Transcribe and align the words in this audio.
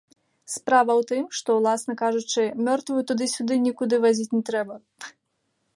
Справа 0.53 0.93
ў 0.99 1.07
тым, 1.11 1.23
што, 1.39 1.57
уласна 1.61 1.93
кажучы, 2.03 2.41
мёртвую 2.69 3.01
туды-сюды 3.13 3.53
нікуды 3.69 3.95
вазіць 4.07 4.31
не 4.39 4.43
трэба. 4.51 4.75